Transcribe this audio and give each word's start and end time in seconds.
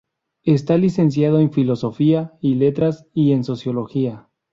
Está 0.45 0.77
licenciado 0.79 1.37
en 1.39 1.51
Filosofía 1.51 2.33
y 2.41 2.55
Letras 2.55 3.05
y 3.13 3.33
en 3.33 3.43
Sociología. 3.43 4.27